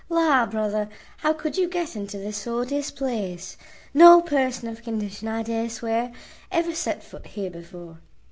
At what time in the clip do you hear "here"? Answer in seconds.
7.27-7.51